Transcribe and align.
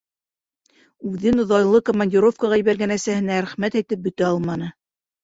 Үҙен 1.09 1.43
оҙайлы 1.43 1.81
командировкаға 1.89 2.57
ебәргән 2.63 2.95
әсәһенә 2.97 3.37
рәхмәт 3.47 3.79
әйтеп 3.83 4.03
бөтә 4.09 4.27
алманы. 4.31 4.71